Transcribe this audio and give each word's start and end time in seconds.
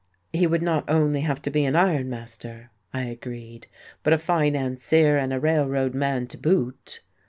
"He 0.33 0.47
would 0.47 0.63
not 0.63 0.89
only 0.89 1.21
have 1.21 1.43
to 1.43 1.51
be 1.51 1.63
an 1.63 1.75
iron 1.75 2.09
master," 2.09 2.71
I 2.91 3.03
agreed, 3.03 3.67
"but 4.01 4.13
a 4.13 4.17
financier 4.17 5.15
and 5.19 5.31
a 5.31 5.39
railroad 5.39 5.93
man 5.93 6.25
to 6.29 6.39
boot." 6.39 7.01